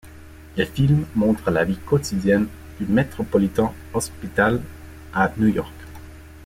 [0.57, 2.47] Le film montre la vie quotidienne
[2.79, 4.59] du Metropolitan Hospital
[5.13, 5.71] à New York.